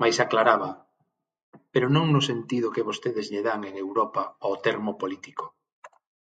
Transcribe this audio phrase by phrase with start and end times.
[0.00, 0.70] Mais aclaraba:
[1.72, 5.44] Pero non no sentido que vostedes lle dan en Europa ao termo político.